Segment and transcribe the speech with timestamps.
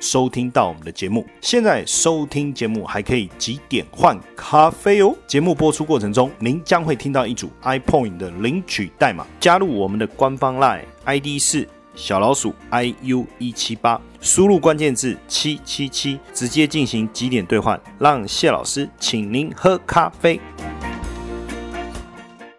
[0.00, 5.14] 收听到我们的节目，现在收听节目还可以几点换咖啡哦。
[5.26, 20.40] 节目播出过程中，您将会听到一组 iPoint 的领取代码，加入我们的官方 Line ID 是小老鼠 iu 一七八，输入关键字七七七，直接进行几点兑换，让谢老师请您喝咖啡。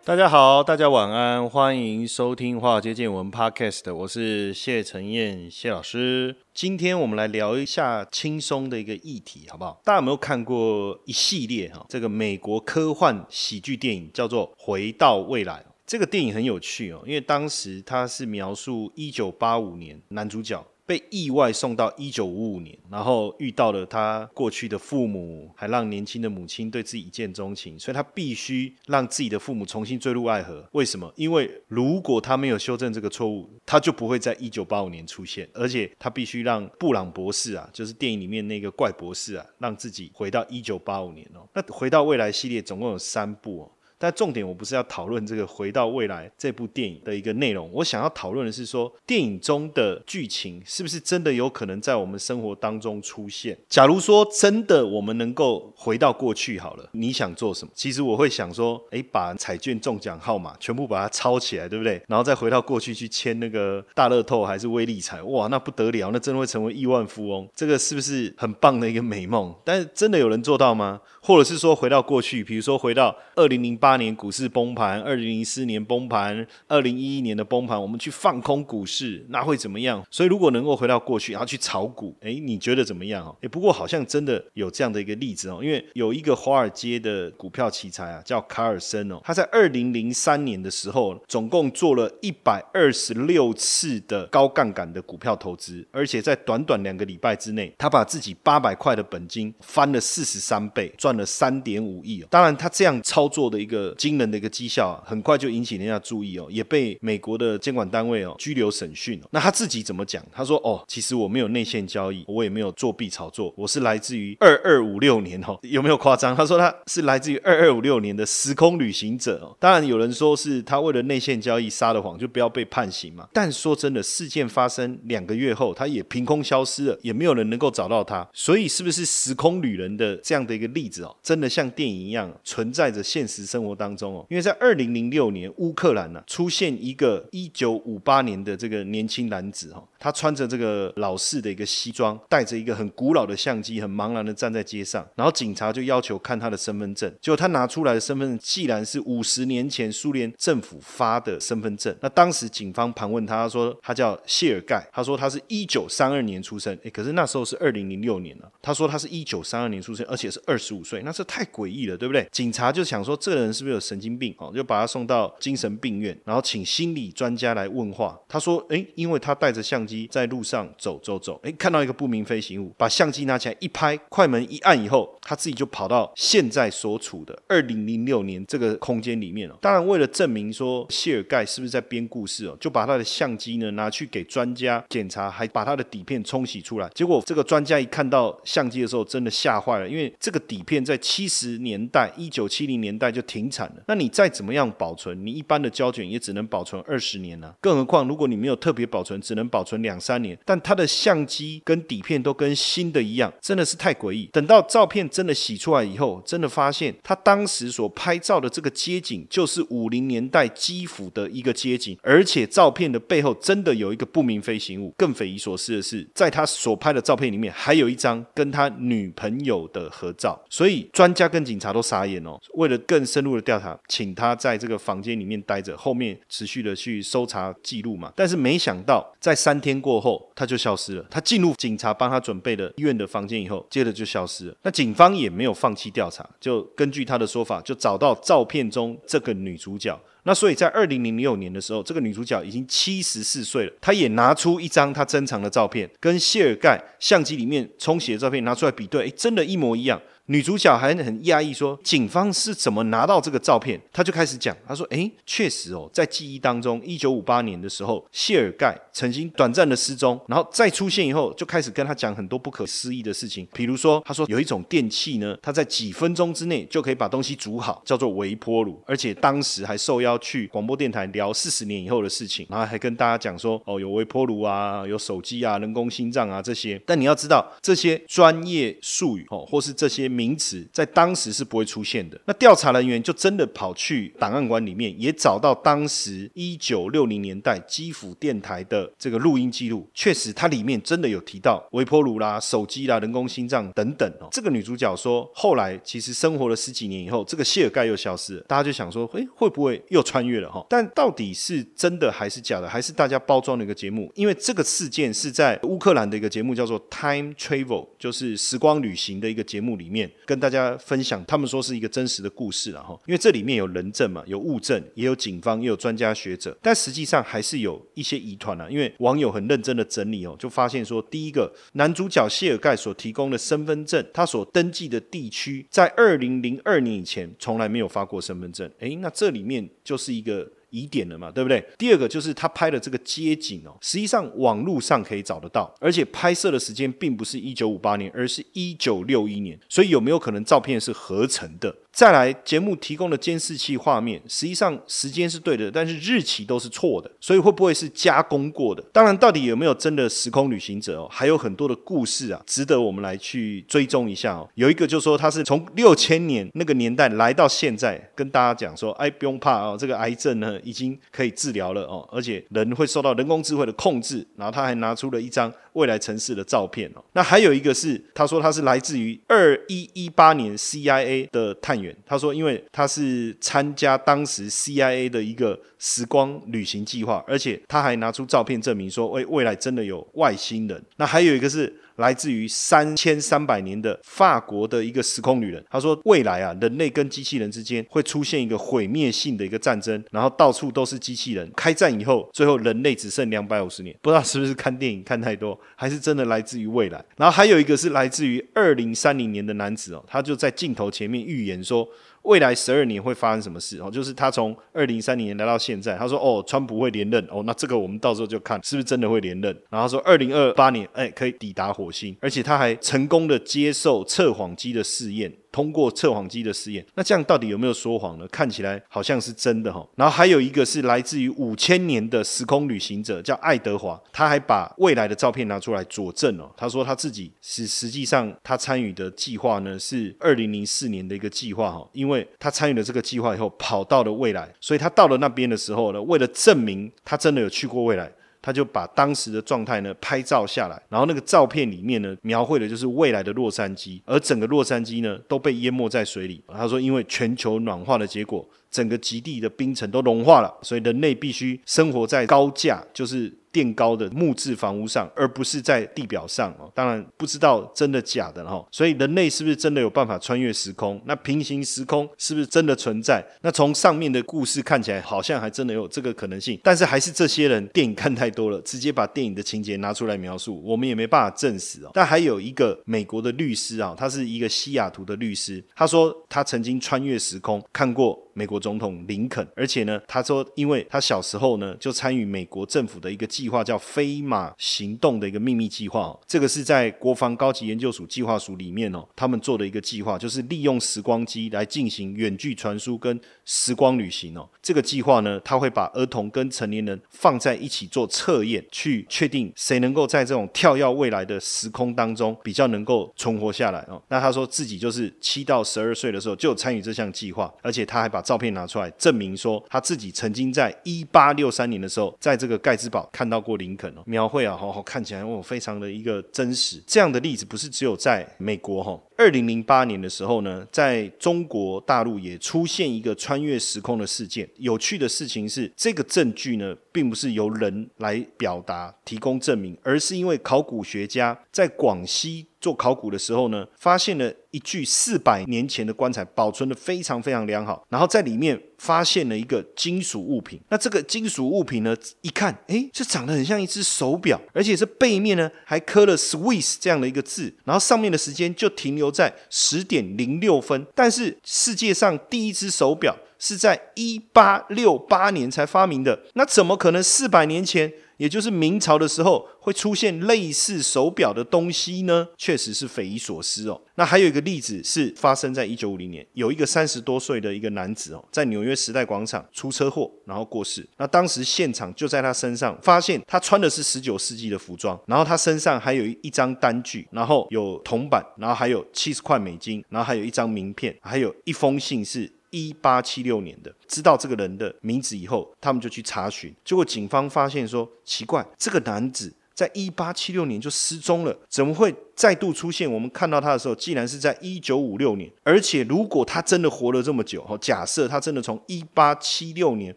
[0.10, 6.36] 大家好，大家晚安，欢迎收听《华尔街见闻》Podcast，我是谢承彦谢老师。
[6.52, 9.80] 今天我们来聊一下轻松的一个议题，好不好？
[9.86, 15.64] 大家有没有看过一系列哈，这个美国科幻喜剧电影叫做《回到未来》。
[15.86, 20.66] 这个电影很有趣哦，因为当时它是描述一九八五年男主角。
[20.90, 30.68] 被意外送到一九五五年，然后遇到了他过去的父母，还让年轻的母亲对自己一见钟情，所以他必须让自己的父母重新坠入爱河。
[30.72, 31.14] 为什么？
[31.16, 41.48] 因为如果他没有修正这个错误，他就不会在一九八五年出现，而且他必须让布朗博士啊，就是电影里面那个怪博士啊，让自己回到一九八五年哦。
[41.54, 43.72] 那回到未来系列总共有三部哦。
[44.00, 53.58] 但重点我不是要讨论这个《回到未来》这部电影的一个内容，我想要讨论的是说，电影中的剧情是不是真的有可能在我们生活当中出现？
[53.68, 57.72] 假如说真的我们能够回到过去好了，你想做什么？
[57.76, 62.02] 其实我会想说，哎，把彩券中奖号码全部把它抄起来，对不对？
[62.08, 69.54] 然后再回到过去去签那个大乐透还是威力彩，哇，那不得了，那真的会成为亿万富翁，这个是不是很棒的一个美梦？
[69.66, 71.02] 但是真的有人做到吗？
[71.30, 80.04] 或者是说回到过去，比如说回到二零零八年股市崩盘，二零零四年崩盘，二零一一年的崩盘，我们去放空股市，那会怎么样？
[80.10, 83.24] 所以如果能够回到过去，然后去炒股，哎，你觉得怎么样？
[83.28, 101.19] 哦，哎，不过好像真的有这样的一个例子哦，因为有一个华尔街的股票奇才啊，叫卡尔森哦，他在二零零三年的时候，总共做了一百二十六次的高杠杆的股票投资，而且在短短两个礼拜之内，他把自己八百块的本金翻了四十三倍，赚。
[101.20, 109.28] 了三点五亿哦，当然他这样操作的一个惊人的一个绩效啊，很快就引起人家注意哦，也被美国的监管单位哦拘留审讯哦。
[109.32, 110.26] 那他自己怎么讲？
[110.32, 119.56] 他说：“哦，其实我没有内线交易，我也没有作弊炒作，我是来自于二二五六年哦，有没有夸张？”他说他是来自于二二五六年的时空旅行者哦。
[119.60, 123.28] 当然有人说是他为了内线交易撒了谎，就不要被判刑嘛。
[123.34, 128.28] 但说真的，事件发生两个月后，他也凭空消失了，也没有人能够找到他。
[128.34, 130.99] 所以是不是时空旅人的这样的一个例子？
[131.22, 161.02] 真的像电影一样存在着现实生活当中哦，因为在二零零六年乌克兰呢出现一个一九五八年的这个年轻男子哈，他穿着这个老式的一个西装，带着一个很古老的相机，很茫然的站在街上，然后警察就要求看他的身份证，结果他拿出来的身份证既然是五十年前苏联政府发的身份证，那当时警方盘问他他说他叫谢尔盖，他说他是一九三二年出生，哎，可是那时候是二零零六年了，他说他是一九三二年出生，而且是二十五岁。
[161.04, 162.28] 那这太诡异了，对不对？
[162.32, 164.34] 警察就想说，这个人是不是有神经病？
[164.40, 168.20] 哦，就把他送到精神病院，然后请心理专家来问话。
[168.28, 179.56] 他说：“诶，因为他带着相机在路上走走走，诶，看到一个不明飞行物，把相机拿起来一拍，快门一按以后，他自己就跑到现在所处的二零零六年这个空间里面了。
[179.62, 186.90] 当然，为了证明说谢尔盖是不是在编故事哦，就把他的相机呢拿去给专家检查，还把他的底片冲洗出来。
[186.96, 190.79] 结果这个专家一看到相机的时候，真的吓坏了，因为这个底片。
[190.84, 193.84] 在七十年代，一九七零年代就停产了。
[193.88, 197.54] 那你再怎么样保存，你一般的胶卷也只能保存二十年呢。
[197.60, 200.38] 更何况，如果你没有特别保存，只能保存两三年。
[200.46, 204.30] 但它的相机跟底片都跟新的一样，真的是太诡异。
[204.32, 214.94] 等到照片真的洗出来以后，真的发现他当时所拍照的这个街景，就是五零年代基辅的一个街景，而且照片的背后真的有一个不明飞行物。
[214.98, 220.42] 更匪夷所思的是，在他所拍的照片里面，还有一张跟他女朋友的合照。
[220.50, 220.69] 所以。
[220.70, 222.40] 以专家跟警察都傻眼哦。
[222.54, 228.14] 为了更深入的调查，请他在这个房间里面待着，后面持续的去搜查记录嘛。
[228.16, 231.06] 但是没想到，在三天过后，他就消失了。
[231.10, 234.56] 他进入警察帮他准备的医院的房间以后，接着就消失了。
[234.64, 240.00] 那警方也没有放弃调查，就根据他的说法，就找到照片中这个女主角。
[240.24, 243.74] 那所以在二零零六年的时候，这个女主角已经七十四岁了。
[243.80, 250.00] 她也拿出一张她珍藏的照片，跟谢尔盖相机里面冲洗的照片拿出来比对，哎，真的，一模一样。
[250.30, 253.82] 女主角还很讶异说，警方是怎么拿到这个照片？
[253.92, 276.80] 她就开始讲，她说：“诶，确实哦，在记忆当中，一九五八年的时候，谢尔盖曾经短暂的失踪，然后再出现以后，就开始跟他讲很多不可思议的事情，比如说，他说有一种电器呢，它在几分钟之内就可以把东西煮好，叫做微波炉，而且当时还受邀去广播电台聊四十年以后的事情，然后还跟大家讲说，哦，有微波炉啊，有手机啊，人工心脏啊这些。
[276.86, 282.20] 但你要知道，这些专业术语哦，或是这些名词，在当时是不会出现的。
[282.26, 294.28] 那调查人员就真的跑去档案馆里面，也找到当时一九六零年代基辅电台的这个录音记录，确实它里面真的有提到微波炉啦、手机啦、人工心脏等等哦。
[294.30, 300.66] 这个女主角说，后来其实生活了十几年以后，这个谢尔盖又消失了，大家就想说，诶，会不会又穿越了哈？
[300.70, 304.12] 但到底是真的还是假的，还是大家包装的一个节目？
[304.16, 313.00] 因为这个事件是在乌克兰的一个节目叫做 Time Travel，就是时光旅行的一个节目里面跟大家分享，他们说是一个真实的故事了哈。
[313.06, 318.68] 因为这里面有人证嘛，有物证，也有警方，也有专家学者，但实际上还是有一些疑团啊。
[318.70, 328.70] 因为网友很认真的整理哦，就发现说，第一个男主角谢尔盖所提供的身份证，他所登记的地区，在二零零二年以前从来没有发过身份证。
[328.80, 330.50] 诶，那这里面就是一个。
[330.70, 331.64] 疑点了嘛，对不对？
[331.78, 341.76] 第二个就是他拍的这个街景哦，实际上网络上可以找得到，而且拍摄的时间并不是一九五八年，而是一九六一年，所以有没有可能照片是合成的？
[341.92, 348.82] 再来，节目提供的监视器画面，实际上时间是对的，但是日期都是错的，所以会不会是加工过的？
[348.94, 351.08] 当然，到底有没有真的时空旅行者哦？
[351.12, 354.48] 还有很多的故事啊，值得我们来去追踪一下哦。
[354.56, 364.26] 有一个就是说他是从六千年那个年代来到现在，跟大家讲说，哎，不用怕哦，这个癌症呢已经可以治疗了哦，而且人会受到人工智慧的控制。
[364.38, 367.04] 然后他还拿出了一张未来城市的照片哦。
[367.14, 371.96] 那还有一个是，他说他是来自于二一一八年 CIA 的探员。
[372.06, 380.84] 他说，因为他是参加当时 CIA 的一个时光旅行计划，而且他还拿出照片证明说，哎未来真的有外星人。
[380.98, 381.74] 那还有一个是。
[382.00, 391.50] 来自于三千三百年的法国的一个时空旅人，他说未来啊，人类跟机器人之间会出现一个毁灭性的一个战争，然后到处都是机器人。
[391.56, 393.96] 开战以后，最后人类只剩两百五十年。
[394.02, 397.04] 不知道是不是看电影看太多，还是真的来自于未来。
[397.18, 401.88] 然后还有一个是来自于二零三零年的男子哦，他就在镜头前面预言说。
[402.24, 403.80] 未来十二年会发生什么事？
[403.80, 409.56] 哦，就是他从二零三零年来到现在，他说：“哦，川普会连任。”哦，那这个我们到时候就看是不是真的会连任。
[409.70, 415.34] 然后说二零二八年，哎，可以抵达火星，而且他还成功的接受测谎机的试验。
[415.52, 418.28] 通过测谎机的试验，那这样到底有没有说谎呢？
[418.28, 419.86] 看起来好像是真的哈。
[419.96, 426.50] 然后还有一个是来自于五千年的时空旅行者，叫爱德华，他还把未来的照片拿出来佐证哦。
[426.56, 438.12] 他说他自己是实际上他参与的计划呢是二零零四年的一个计划哈，因为他参与了这个计划以后跑到了未来，所以他到了那边的时候呢，为了证明他真的有去过未来。
[438.42, 446.42] 他就把当时的状态呢拍照下来，然后那个照片里面呢描绘的就是未来的洛杉矶，而整个洛杉矶呢都被淹没在水里。
[446.48, 453.34] 他说，因为全球暖化的结果，整个极地的冰层都融化了，所以人类必须生活在高架，就是。
[453.52, 456.72] 垫高的木质房屋上，而不是在地表上哦。
[456.74, 458.66] 当然不知道真的假的哈。
[458.72, 461.02] 所以人类是不是真的有办法穿越时空？
[461.06, 463.26] 那平行时空是不是真的存在？
[463.42, 466.60] 那从上面的故事看起来，好像还真的有这个可能性。
[466.64, 471.92] 但是还是这些人电影看太多了，直接把电影的情节拿出来描述，我们也没办法证实哦。
[471.94, 478.20] 但还有一个美国的律师啊，他是一个西雅图的律师，他说他曾经穿越时空看过。
[478.32, 486.20] 美国总统林肯，而且呢，他说，因为他小时候呢就参与美国政府的一个计划，叫飞马行动的一个秘密计划。
[486.28, 494.46] 这个是在国防高级研究署计划署里面哦，他们做的一个计划，就是利用时光机来进行远距传输跟时光旅行哦。
[494.62, 504.02] 这个计划呢，他会把儿童跟成年人放在一起做测验，去确定谁能够在这种跳跃未来的时空当中比较能够存活下来哦。
[504.10, 516.82] 那他说自己就是七到十二岁的时候就参与这项计划，而且他还把照片拿出来证明说，他自己曾经在一八六三年的时候，在这个盖茨堡看到过林肯哦，描绘啊，好好看起来哦，非常的一个真实。
[516.88, 519.00] 这样的例子不是只有在美国哈。
[519.18, 524.50] 二零零八年的时候呢，在中国大陆也出现一个穿越时空的事件。
[524.58, 538.60] 有趣的事情是，这个证据呢，并不是由人来表达、提供证明，而是因为考古学家在广西做考古的时候呢，发现了一具四百年前的棺材，保存的非常非常良好，然后在里面。
[538.80, 540.58] 发现了一个金属物品。
[540.70, 550.88] 那这个金属物品呢，一看，哎，这长得很像一只手表，而且这背面呢还刻了 Swiss 这样的一个字，然后上面的时间就停留在十点零六分。
[550.96, 557.92] 但是世界上第一只手表是在一八六八年才发明的，那怎么可能四百年前？
[558.18, 563.82] 也就是明朝的时候会出现类似手表的东西呢，确实是匪夷所思哦。
[563.96, 570.86] 那还有一个例子是发生在一九五零年，有一个三十多岁的一个男子哦，在纽约时代广场出车祸，然后过世。
[570.98, 582.30] 那当时现场就在他身上发现他穿的是十九世纪的服装，然后他身上还有一张单据，然后有铜板，然后还有七十块美金，然后还有一张名片，还有一封信是。
[582.50, 591.96] 一八七六年的，知道这个人的名字以后，他们就去查询，结果警方发现说，奇怪，这个男子在一八七六年就失踪了，怎么会？
[592.20, 595.32] 再度出现，我们看到他的时候，竟然是在一九五六年。
[595.42, 599.96] 而且，如果他真的活了这么久，哈，假设他真的从一八七六年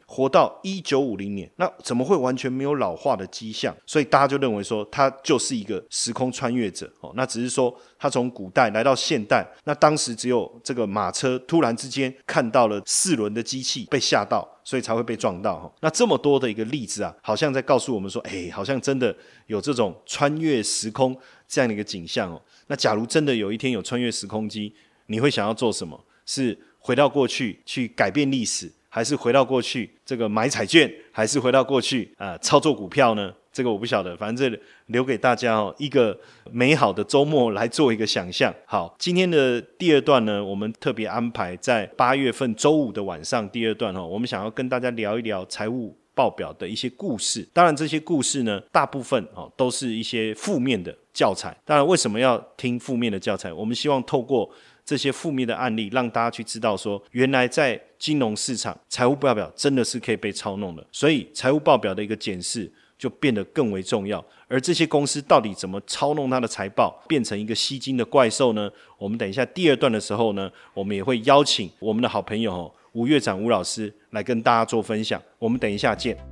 [0.07, 3.77] 活到一九五零年，那怎么会完全没有老化的迹象？
[3.85, 6.89] 所以大家就认为说，他就是一个时空穿越者。
[7.01, 15.59] 哦，那只是说他从古代来到现代，那当时只有这个马车突然之间看到了四轮的机器，被吓到，所以才会被撞到。
[15.59, 19.13] 哈，那这么多的一个例子啊，好像在告诉我们说，哎，好像真的
[19.49, 21.19] 有这种穿越时空。
[21.53, 24.73] 这样的一个景象哦，那假如真的有一天有穿越时空机，
[25.09, 26.03] 你会想要做什么？
[26.25, 33.31] 是回到过去去改变历史，还是回到过去这个买彩券，还是回到过去啊操作股票呢？
[33.53, 36.19] 这个我不晓得，反正这留给大家哦一个
[36.51, 38.51] 美好的周末来做一个想象。
[38.65, 45.95] 好，今天的第二段呢，我们特别安排在八月份周五的晚上第二段哦，我们想要跟大家聊一聊财务。
[46.15, 51.57] 报表的一些故事，当然这些故事呢，大部分哦都是一些负面的教材。
[51.65, 53.53] 当然，为什么要听负面的教材？
[53.53, 54.51] 我们希望透过
[54.85, 60.85] 这些负面的案例，让大家去知道说，原来在金融市场，财务报表真的是可以被操弄的。
[60.91, 64.25] 所以，财务报表的一个检视就变得更为重要。
[64.49, 68.71] 而这些公司到底怎么操弄它的财报，变成一个吸金的怪兽呢？
[68.99, 72.73] 我们等一下第二段的时候呢，我们也会邀请我们的好朋友。
[72.93, 76.32] 吴院长吴老师来跟大家做分享，我们等一下见。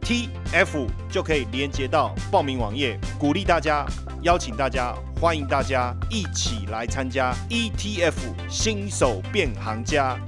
[0.00, 3.84] T F 就可以连接到报名网页，鼓励大家，
[4.22, 10.18] 邀请大家，欢迎大家一起来参加 E T F 新手变行家。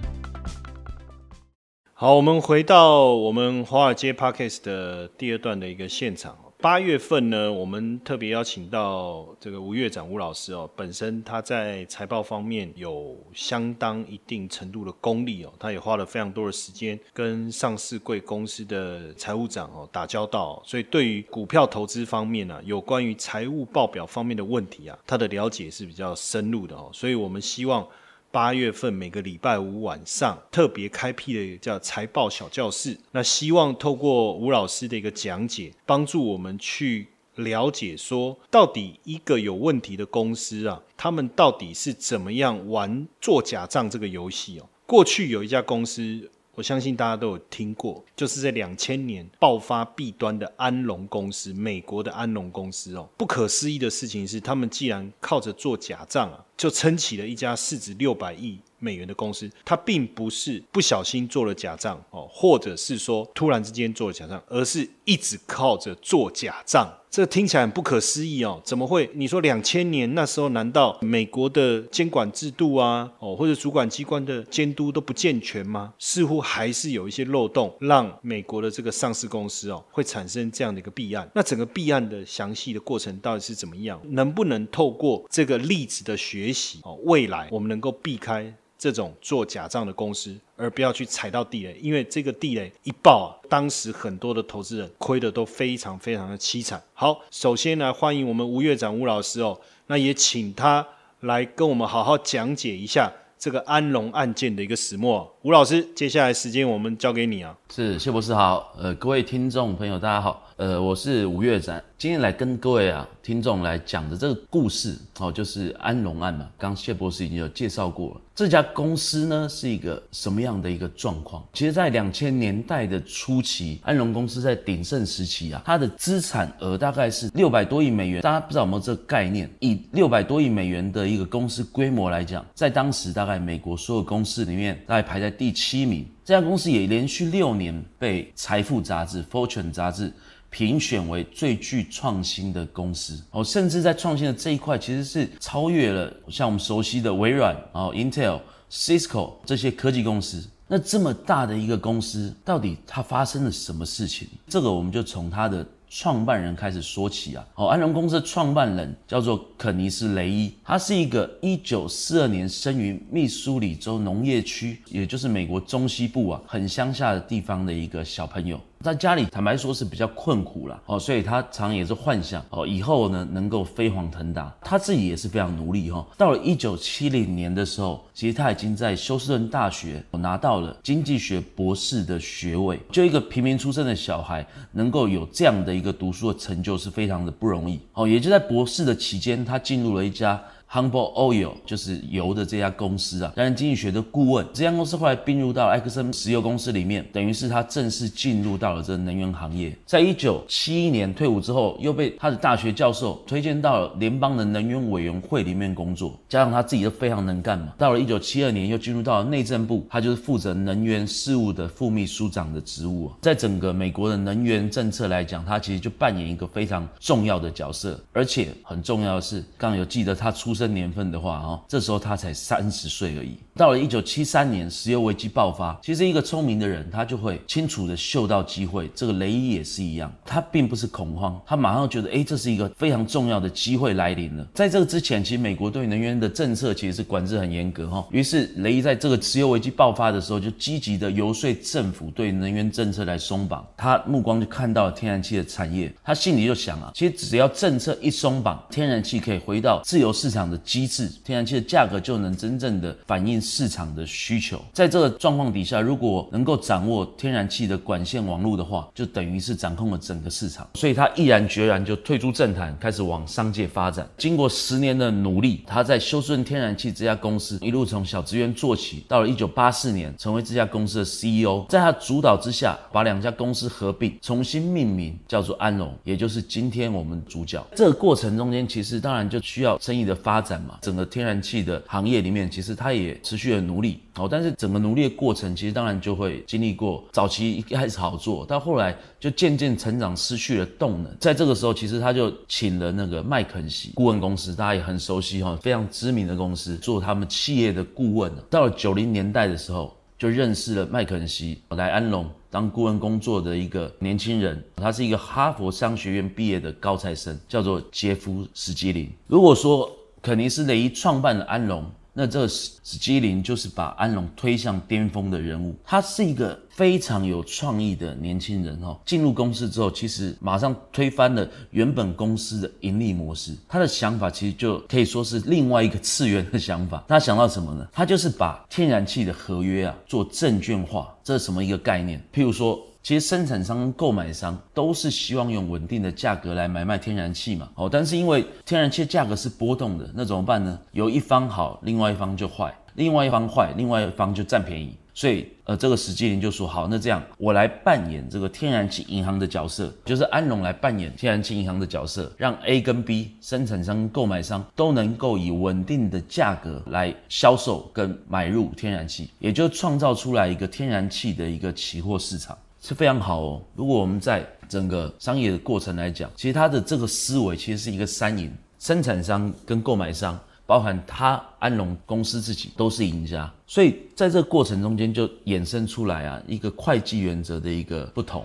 [1.94, 6.36] 好，我们回到我们华尔街 Parkes 的第二段的一个现场。
[6.60, 27.86] 八月份呢，我们特别邀请到这个吴院长吴老师哦，本身他在财报方面有相当一定程度的功力哦，他也花了非常多的时间跟上市贵公司的财务长哦打交道，所以对于股票投资方面呢，有关于财务报表方面的问题啊，他的了解是比较深入的哦，所以我们希望。
[28.32, 44.68] 八月份每个礼拜五晚上特别开辟的叫财报小教室，那希望透过吴老师的一个讲解，帮助我们去了解说，到底一个有问题的公司啊，他们到底是怎么样玩做假账这个游戏哦。
[44.86, 46.30] 过去有一家公司。
[46.60, 53.08] 我相信大家都有听过，就是在两千年爆发弊端的安龙公司，美国的安龙公司哦。
[53.16, 59.50] 不可思议的事情是，他们既然靠着做假账啊，就撑起了一家市值六百亿美元的公司。
[59.64, 66.88] 他并不是不小心做了假账哦，或者是说突然之间做了假账，而是一直靠着做假账。
[67.10, 69.10] 这听起来很不可思议哦，怎么会？
[69.14, 75.92] 你说两千年那时候，难道美国的监管制度啊，哦，或者主管机关的监督都不健全吗？
[75.98, 81.28] 似乎还是有一些漏洞，让美国的这个上市公司哦，会产生这样的一个弊案。
[81.34, 84.00] 那整个弊案的详细的过程到底是怎么样？
[84.10, 88.54] 能不能透过这个例子的学习哦，未来我们能够避开？
[88.80, 96.82] 这种做假账的公司，而不要去踩到地雷，因为这个地雷一爆啊，当时很多的投资人亏的都非常非常的凄惨。
[96.94, 100.88] 好，首先来，欢迎我们吴院长吴老师哦，那也请他
[101.20, 105.34] 来跟我们好好讲解一下这个安龙案件的一个始末。
[105.40, 107.56] 吴老师，接下来时间我们交给你啊。
[107.74, 116.46] 是谢博士好，呃，各位听众朋友大家好，呃，我是吴月展，今天来跟各位啊听众来讲的这个故事哦，就是安龙案嘛。
[116.58, 121.42] 刚谢博士已经有介绍过了，这家公司呢是一个什么样的一个状况？
[121.54, 128.20] 其实，在两千年代的初期，安龙公司在鼎盛时期啊，它的资产额大概是六百多亿美元。
[128.20, 129.50] 大家不知道有没有这个概念？
[129.60, 136.04] 以六百多亿美元的一个公司规模来讲，在当时大概在美国所有公司里面，大概排在第七名。
[136.24, 140.12] 这家公司也连续六年被《财富》杂志 （Fortune） 杂志
[140.50, 150.44] 评选为最具创新的公司哦，甚至在创新的这一块，其实是超越了像我们熟悉的微软、哦 Intel、Cisco 这些科技公司。
[150.66, 154.28] 那这么大的一个公司，到底它发生了什么事情？
[154.48, 157.44] 这个我们就从它的创办人开始说起啊。
[157.56, 168.58] 哦，安龙公司的创办人叫做肯尼斯·雷伊，他是一个一九四二年生于密苏里州农业区，也就是美国中西部啊很乡下的地方的一个小朋友。
[168.82, 174.50] 在家里，坦白说是比较困苦了哦，所以他常也是幻想哦，以后呢能够飞黄腾达。
[174.62, 176.06] 他自己也是非常努力哈。
[176.16, 182.80] 到了一九七零年的时候，其实他已经在休斯顿大学拿到了经济学博士的学位。
[182.90, 188.08] 就一个平民出身的小孩，能够有这样的一个读书的成就，是非常的不容易哦。
[188.08, 190.40] 也就在博士的期间，他进入了一家。
[190.72, 194.46] Humble Oil 就是油的这家公司啊，担任经济学的顾问。
[194.54, 199.76] 这家公司后来并入到埃克森石油公司里面，等于是他正式进入到了这能源行业。
[199.84, 206.16] 在一九七一年退伍之后，又被他的大学教授推荐到了联邦的能源委员会里面工作。
[206.28, 213.10] 加上他自己都非常能干嘛，到了一九七二年又进入到了内政部，他就是负责能源事务的副秘书长的职务。
[213.20, 218.00] 在整个美国的能源政策来讲，他其实就扮演一个非常重要的角色。
[218.12, 220.59] 而且很重要的是，刚刚有记得他出生。
[220.60, 223.38] 这年份的话，哈，这时候他才三十岁而已。
[223.60, 228.90] 到了一九七三年，石油危机爆发，其实一个聪明的人，他就会清楚的嗅到机会。
[228.94, 234.46] 这个雷伊也是一样，他并不是恐慌，他马上觉得，哎，这是一个非常重要的机会来临了。
[234.54, 238.08] 在这个之前，其实美国对能源的政策其实是管制很严格，哈。
[238.10, 243.62] 于是雷伊在这个石油危机爆发的时候，就积极的游说政府对能源政策来松绑。
[243.76, 250.40] 他目光就看到了天然气的产业，他心里就想啊，其实只要政策一松绑，天然气可以回到自由市场。
[250.40, 254.60] 的机制，天然气的价格就能真正的反映市场的需求。
[254.72, 260.68] 在这个状况底下，如果能够掌握天然气的管线网络的话，就等于是掌控了整个市场。
[260.74, 264.08] 所以他毅然决然就退出政坛，开始往商界发展。
[264.16, 271.66] 经过十年的努力，他在休斯顿天然气这家公司一路从小职员做起，到了一九八四年成为这家公司的 CEO。
[271.68, 277.64] 在他主导之下，把两家公司合并，重新命名叫做安龙，也就是今天我们主角。
[277.74, 280.40] 这个过程中间，其实当然就需要生意的发。
[280.40, 284.28] 展嘛，整个天然气的行业里面，其实它也持去的努力哦。
[284.30, 291.16] 但是整个努力的过程，其实当然就会经历过早期一开始好做，到后来就渐渐成长失去了动能。
[291.18, 298.30] 在这个时候，其实他就请了那个麦肯锡顾问公司，大家也很熟悉哈，非常知名的公司，做他们企业的顾问。
[298.50, 309.10] 到了九零年代的时候，就认识了麦肯锡来安龙当顾问工作的一个年轻人，他是一个哈佛商学院毕业的高材生，叫做杰夫史基林。
[309.26, 315.74] 如果说肯尼斯雷伊创办了安龙，那这史史基林就是把安龙推向巅峰的人物。
[315.84, 318.98] 他是一个非常有创意的年轻人哦。
[319.06, 323.56] 进入公司之后，其实马上推翻了原本公司的盈利模式。
[323.68, 327.04] 他的想法其实就可以说是另外一个次元的想法。
[327.06, 327.86] 他想到什么呢？
[327.92, 331.16] 他就是把天然气的合约啊做证券化。
[331.22, 332.20] 这是什么一个概念？
[332.34, 332.78] 譬如说。
[333.02, 340.78] 其实生产商跟购买商都是希望用稳定的价格来买卖天然气嘛，哦，但是因为天然气价格是波动的，那怎么办呢？
[340.92, 344.96] 有一方好，另外一方就坏；另外一方坏，另外一方就占便宜。
[345.12, 362.56] 所以，呃，这个史基林就说：好，那这样我来扮演这个天然气银行的角色，就是安龙来扮演天然气银行的角色，让 A 跟 B 生产商、购买商都能够以稳定的价格来销售跟买入天然气，也就创造出来一个天然气的一个期货市场。
[362.80, 363.62] 是非常好哦。
[363.76, 373.52] 如果我们在整个商业的过程来讲，其实它的这个思维其实是一个三赢：生产商跟购买商，包含他安龙公司自己都是赢家。
[373.66, 378.44] 所以在这个过程中间就衍生出来啊一个会计原则的一个不同。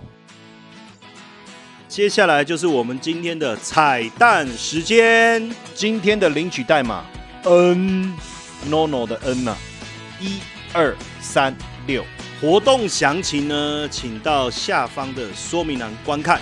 [1.88, 7.04] 接下来就是我们今天的彩蛋时间，今天的领取代码
[7.44, 8.12] N
[8.68, 9.56] NONO 的 N 呢，
[10.20, 10.40] 一
[10.72, 12.04] 二三六。
[12.38, 16.38] 活动详情呢，请到下方的说明栏观看。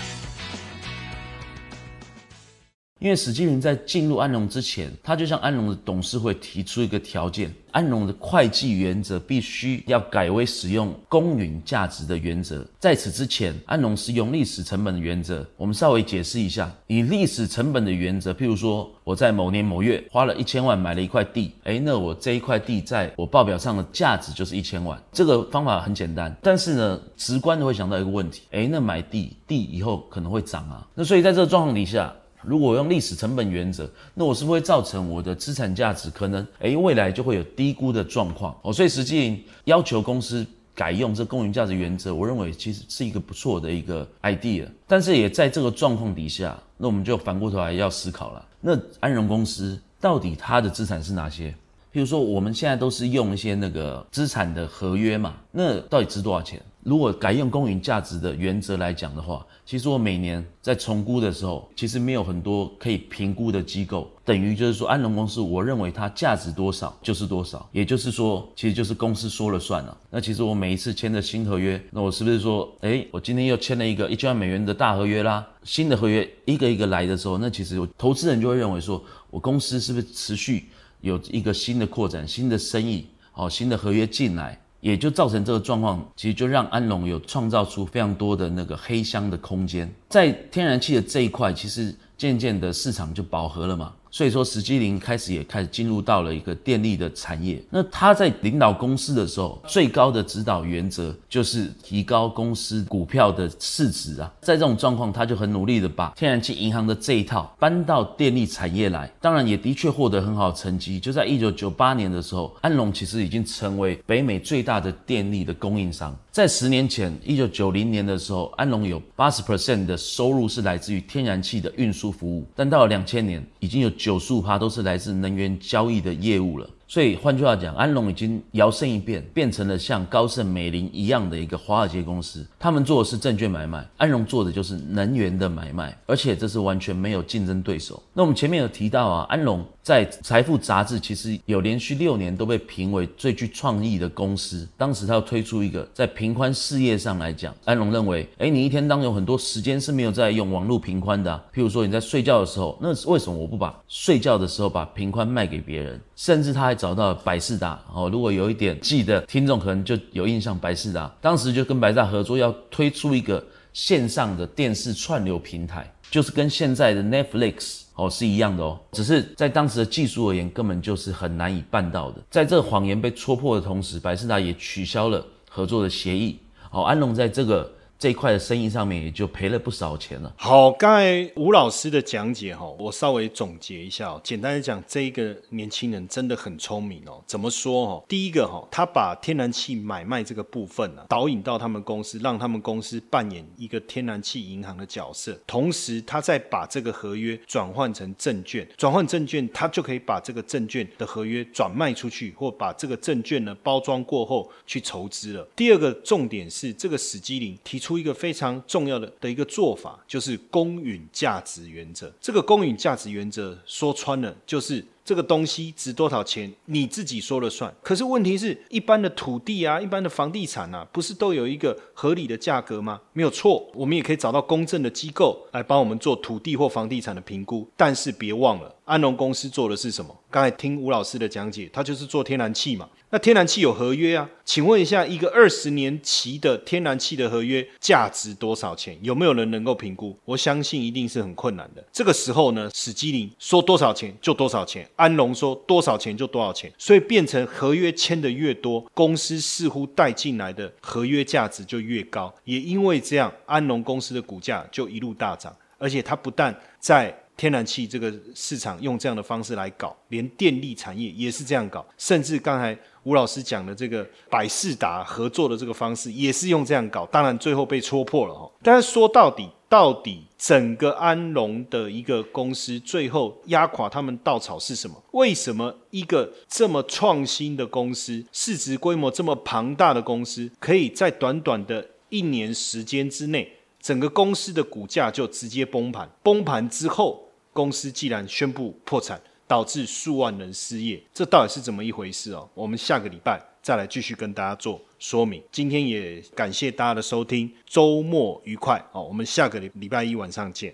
[3.05, 12.65] 因为史基林在进入安龙之前，他就向安龙的董事会提出一个条件：安龙的会计原则必须要改为使用公允价值的原则。
[12.79, 15.45] 在此之前，安龙是用历史成本的原则。
[15.55, 24.99] 我们稍微解释一下，以历史成本的原则，譬如说我在某年某月花了一千万买了一块地，哎，那我这一块地在我报表上的价值就是一千万。
[25.11, 30.87] 这个方法很简单，但是呢，直观的会想到一个问题：哎，那买地地以后可能会涨啊。
[30.95, 32.11] 那所以在这个状况底下，
[32.47, 38.71] 如果用历史成本原则，那我是不是会造成我的资产价值可能诶未来就会有低估的状况哦？
[38.71, 44.65] 所以实际要求公司改用这公允价值原则，我认为其实是一个不错的一个 idea。
[44.87, 51.49] 但是也在这个状况底下，那我们就反过头来要思考了：那安荣公司到底它的资产是哪些？
[51.93, 56.61] 譬如说我们现在都是用一些那个资产的合约嘛，那到底值多少钱？
[56.85, 69.97] 如果改用公允价值的原则来讲的话，其实我每年在重估的时候，其实没有很多可以评估的机构，等于就是说安龙公司，我认为它价值多少就是多少，也就是说，其实就是公司说了算了。
[70.11, 75.43] 那其实我每一次签的新合约，那我是不是说，哎，我今天又签了一个一千万美元的大合约啦？
[75.63, 80.69] 新的合约一个一个来的时候，那其实投资人就会认为说，我公司是不是持续
[81.01, 84.61] 有一个新的扩展、新的生意，哦，新的合约进来？
[84.85, 93.91] 也就造成这个状况，其实就让安龙有创造出非常多的那个黑箱的空间，在天然气的这一块，其实渐渐的市场就饱和了嘛。
[94.15, 97.61] 所以说，史基林开始也开始进入到了一个电力的产业。
[97.69, 104.33] 那他在领导公司的时候，最高的指导原则就是提高公司股票的市值啊。
[104.39, 109.11] 在这种状况，他就很努力的把天然气银行的这一套搬到电力产业来。
[109.19, 110.97] 当然，也的确获得很好的成绩。
[110.97, 116.17] 就在一九九八年的时候，安龙其实已经成为北美最大的电力的供应商。
[116.31, 126.69] 在十年前，一九九零年的时候，安龙有八十 percent 的收入是来自于天然气的运输服务，但到了两千年，已经有九十五趴都是来自能源交易的业务了。
[126.87, 132.45] 所以换句话讲，安龙已经摇身一变，变成了像高盛、美林一样的一个华尔街公司。
[132.59, 137.99] 他们做的是证券买卖，安龙做的就是能源的买卖，而且这是完全没有竞争对手。
[138.13, 144.67] 那我们前面有提到啊，安龙在财富杂志其实有连续六年都被评为最具创意的公司。
[144.75, 156.01] 当时他要推出一个在平宽事业上来讲，安龙认为，哎，你一天当中有很多时间是没有在用网络平宽的，譬如说你在睡觉的时候，那为什么我不把睡觉的时候把平宽卖给别人？
[156.15, 172.21] 甚至他还找到百事达哦，如果有一点记得听众可能就有印象，百事达当时就跟百事达合作，要推出一个线上的电视串流平台，就是跟现在的 Netflix 哦是一样的哦，只是在当时的技术而言，根本就是很难以办到的。
[172.29, 176.39] 在这个谎言被戳破的同时，百事达也取消了合作的协议。
[176.71, 177.71] 哦，安龙在这个。
[177.97, 180.33] 这一块的生意上面也就赔了不少钱了。
[180.37, 187.23] 好，刚才吴老师的讲解哈，我稍微总结一下，简单的讲，这一个年轻人真的很聪明哦。
[187.25, 188.05] 怎么说哈？
[188.07, 195.39] 第一个哈，他把天然气买卖这个部分呢，导引到他们公司，让他们公司扮演一个天然气银行的角色。
[195.47, 205.47] 同时，他再把这个合约转换成证券，转换证券，他就可以把这个证券的合约转卖出去，或把这个证券呢包装过后去筹资了。
[205.55, 207.84] 第二个重点是，这个史基林提出。
[207.85, 212.11] 出一个非常重要的的一个做法，就是公允价值原则。
[212.19, 217.71] 这个公允价值原则说穿了，就是这个东西值多少钱，你自己说了算。
[217.83, 222.99] 可是问题是，一般的土地啊，一般的房地产啊，不是都有一个合理的价格吗？
[223.13, 227.69] 没有错，我们也可以找到公正的机构来帮我们做土地或房地产的评估。
[227.77, 230.15] 但是别忘了，安龙公司做的是什么？
[230.31, 232.89] 刚才听吴老师的讲解，他就是做天然气嘛。
[233.11, 234.27] 那天然气有合约啊？
[234.43, 238.97] 请问一下，一个二十年期的天然气的合约价值多少钱？
[239.01, 240.17] 有没有人能够评估？
[240.25, 241.85] 我相信一定是很困难的。
[241.93, 252.33] 这个时候呢，史基林说多少钱就多少钱，安龙说多少钱就多少钱，所以变成合约签的越多，公司似乎带进来的合约价值就越高。
[252.45, 268.49] 也因为这样，安龙公司的股价就一路大涨，而且它不但在天然气这个市场用这样的方式来搞，连电力产业也是这样搞，甚至刚才吴老师讲的这个百事达合作的这个方式也是用这样搞，当然最后被戳破了哈。
[268.63, 274.95] 但是说到底，到底整个安龙的一个公司最后压垮他们稻草是什么？
[275.11, 286.09] 为什么一个这么创新的公司，市值规模这么庞大的公司，可以在短短的一年时间之内，整个公司的股价就直接崩盘？
[286.23, 287.21] 崩盘之后。
[287.51, 292.49] 公司既然宣布破产，导致数万人失业，这到底是怎么一回事哦？
[292.53, 295.41] 我们下个礼拜再来继续跟大家做说明。
[295.51, 299.01] 今天也感谢大家的收听，周末愉快好！
[299.01, 300.71] 我们下个礼礼拜一晚上见。